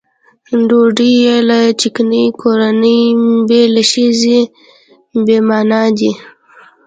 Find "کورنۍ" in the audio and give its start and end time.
2.41-3.01